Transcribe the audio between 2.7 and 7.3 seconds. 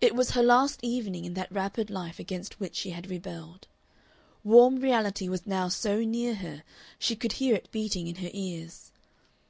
she had rebelled. Warm reality was now so near her she